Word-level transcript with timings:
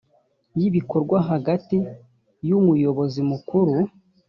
y 0.59 0.61
ibikorwa 0.69 1.17
hagati 1.29 1.77
y 2.47 2.51
umuyobozi 2.59 3.19
mukuru 3.29 3.75